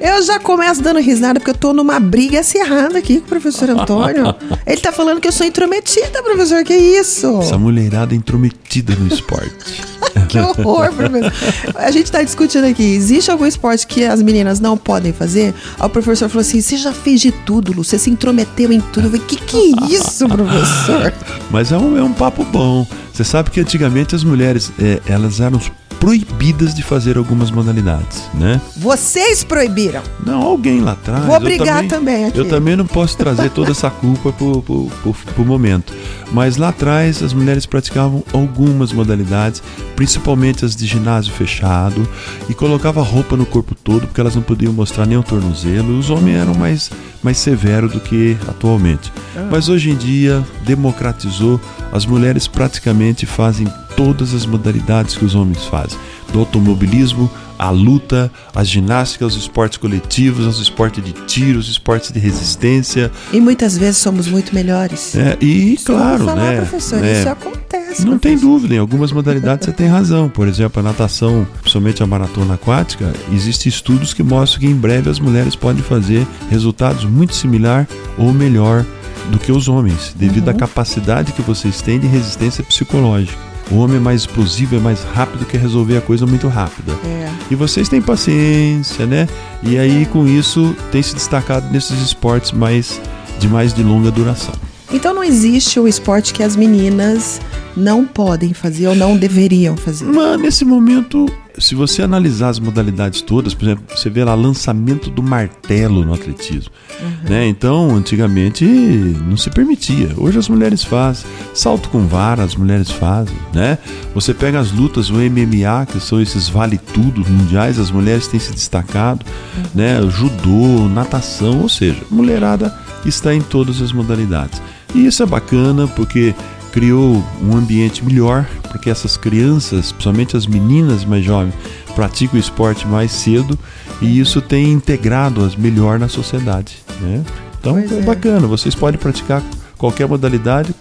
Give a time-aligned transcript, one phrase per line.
[0.00, 3.70] Eu já começo dando risada porque eu tô numa briga acirrada aqui com o professor
[3.70, 4.34] Antônio.
[4.66, 6.62] Ele tá falando que eu sou intrometida, professor.
[6.64, 7.40] Que isso?
[7.40, 9.82] Essa mulherada intrometida no esporte.
[10.28, 11.32] que horror, professor.
[11.74, 12.82] A gente tá discutindo aqui.
[12.82, 15.54] Existe algum esporte que as meninas não podem fazer?
[15.78, 17.84] Aí o professor falou assim: você já fez de tudo, Lu.
[17.84, 19.06] Você se intrometeu em tudo.
[19.06, 21.12] Eu falei, que que é isso, professor?
[21.50, 22.86] Mas é um, é um papo bom.
[23.12, 25.60] Você sabe que antigamente as mulheres, é, elas eram
[26.00, 28.58] proibidas de fazer algumas modalidades, né?
[28.74, 30.02] Vocês proibiram?
[30.24, 31.26] Não, alguém lá atrás.
[31.26, 32.32] Vou brigar também.
[32.34, 35.92] Eu também não posso trazer toda essa culpa pro, pro, pro, pro, momento.
[36.32, 39.62] Mas lá atrás as mulheres praticavam algumas modalidades,
[39.94, 42.08] principalmente as de ginásio fechado,
[42.48, 45.98] e colocava roupa no corpo todo, porque elas não podiam mostrar nem o tornozelo.
[45.98, 46.90] Os homens eram mais,
[47.22, 49.12] mais severos do que atualmente.
[49.36, 49.48] Ah.
[49.50, 51.60] Mas hoje em dia democratizou,
[51.92, 53.66] as mulheres praticamente fazem
[54.00, 55.98] todas as modalidades que os homens fazem,
[56.32, 62.10] do automobilismo, a luta, a ginástica, os esportes coletivos, os esportes de tiro, os esportes
[62.10, 63.12] de resistência.
[63.30, 65.14] E muitas vezes somos muito melhores.
[65.14, 66.56] É, e Só claro, falar, né?
[66.62, 67.12] Professor, né?
[67.12, 68.00] Isso acontece.
[68.06, 68.18] Não professor.
[68.20, 70.30] tem dúvida, em algumas modalidades você tem razão.
[70.30, 75.10] Por exemplo, a natação, principalmente a maratona aquática, existem estudos que mostram que em breve
[75.10, 78.82] as mulheres podem fazer resultados muito similar ou melhor
[79.30, 80.54] do que os homens, devido uhum.
[80.54, 83.49] à capacidade que vocês têm de resistência psicológica.
[83.70, 86.92] O homem é mais explosivo, é mais rápido, quer resolver a coisa muito rápida.
[87.04, 87.30] É.
[87.50, 89.28] E vocês têm paciência, né?
[89.62, 93.00] E aí, com isso, tem se destacado nesses esportes mais
[93.38, 94.54] de mais de longa duração.
[94.92, 97.40] Então não existe o esporte que as meninas
[97.76, 100.04] não podem fazer ou não deveriam fazer.
[100.06, 101.26] Mas nesse momento
[101.60, 106.14] se você analisar as modalidades todas, por exemplo, você vê lá lançamento do martelo no
[106.14, 106.72] atletismo.
[107.00, 107.30] Uhum.
[107.30, 107.46] Né?
[107.48, 110.10] Então, antigamente não se permitia.
[110.16, 111.26] Hoje as mulheres fazem.
[111.52, 113.36] Salto com vara, as mulheres fazem.
[113.52, 113.78] Né?
[114.14, 118.52] Você pega as lutas, o MMA, que são esses vale-tudo mundiais, as mulheres têm se
[118.52, 119.24] destacado.
[119.56, 119.62] Uhum.
[119.74, 120.00] Né?
[120.10, 124.60] Judô, natação, ou seja, mulherada está em todas as modalidades.
[124.94, 126.34] E isso é bacana porque
[126.72, 131.54] criou um ambiente melhor, porque essas crianças, principalmente as meninas mais jovens,
[131.94, 133.58] praticam o esporte mais cedo
[134.00, 136.78] e isso tem integrado-as melhor na sociedade.
[137.00, 137.24] Né?
[137.58, 139.42] Então é, é bacana, vocês podem praticar
[139.76, 140.74] qualquer modalidade,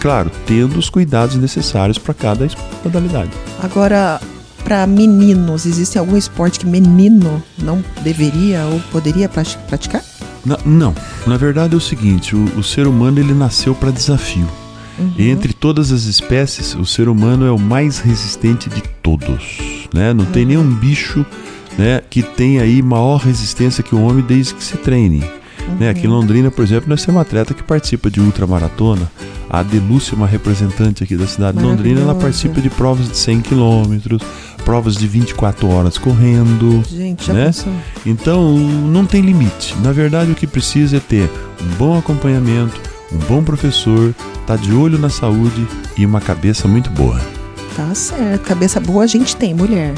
[0.00, 2.48] claro, tendo os cuidados necessários para cada
[2.84, 3.30] modalidade.
[3.62, 4.20] Agora,
[4.64, 10.02] para meninos, existe algum esporte que menino não deveria ou poderia praticar?
[10.44, 10.94] Não, não.
[11.26, 14.48] na verdade é o seguinte, o, o ser humano ele nasceu para desafio.
[14.98, 15.14] Uhum.
[15.18, 19.86] Entre todas as espécies, o ser humano é o mais resistente de todos.
[19.92, 20.12] Né?
[20.12, 20.30] Não uhum.
[20.30, 21.24] tem nenhum bicho
[21.78, 25.22] né, que tenha aí maior resistência que o homem desde que se treine.
[25.68, 25.76] Uhum.
[25.76, 25.90] Né?
[25.90, 29.10] Aqui em Londrina, por exemplo, nós temos uma atleta que participa de ultramaratona.
[29.48, 33.42] A Delúcia, uma representante aqui da cidade de Londrina, ela participa de provas de 100
[33.42, 34.22] quilômetros,
[34.64, 36.82] provas de 24 horas correndo.
[36.88, 37.46] Gente, né?
[37.46, 37.72] Pensou.
[38.06, 39.76] Então, não tem limite.
[39.82, 41.30] Na verdade, o que precisa é ter
[41.60, 42.80] um bom acompanhamento,
[43.14, 44.14] um bom professor,
[44.46, 47.20] tá de olho na saúde e uma cabeça muito boa.
[47.76, 49.94] Tá certo, cabeça boa a gente tem, mulher.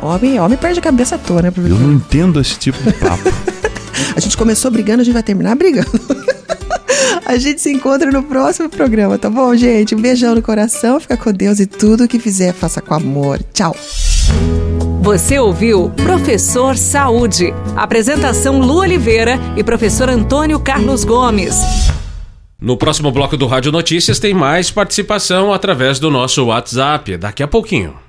[0.00, 1.80] Homem, homem perde a cabeça toda, né, professor?
[1.80, 3.22] Eu não entendo esse tipo de papo.
[4.14, 5.90] a gente começou brigando, a gente vai terminar brigando.
[7.24, 9.94] a gente se encontra no próximo programa, tá bom, gente?
[9.94, 13.40] Um beijão no coração, fica com Deus e tudo que fizer, faça com amor.
[13.52, 13.74] Tchau.
[15.06, 17.54] Você ouviu Professor Saúde.
[17.76, 21.54] Apresentação Lu Oliveira e professor Antônio Carlos Gomes.
[22.58, 27.48] No próximo bloco do Rádio Notícias tem mais participação através do nosso WhatsApp, daqui a
[27.48, 28.05] pouquinho.